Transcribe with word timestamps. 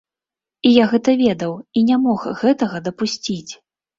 І 0.67 0.71
я 0.75 0.85
гэта 0.93 1.13
ведаў 1.19 1.51
і 1.79 1.83
не 1.91 1.97
мог 2.05 2.25
гэтага 2.41 2.77
дапусціць. 2.87 3.51